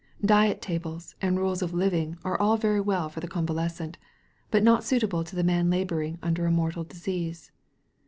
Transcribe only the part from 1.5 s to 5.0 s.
of living are all very well for the convalescent, but not